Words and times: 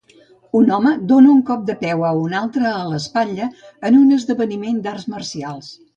Un 0.59 0.71
home 0.77 0.93
dona 1.11 1.29
un 1.33 1.43
cop 1.49 1.67
de 1.67 1.75
peu 1.83 2.01
a 2.11 2.15
un 2.21 2.33
altre 2.39 2.71
a 2.71 2.81
l'espatlla 2.93 3.51
en 3.91 4.01
un 4.03 4.17
esdeveniment 4.19 4.85
d'arts 4.87 5.07
marcials 5.17 5.71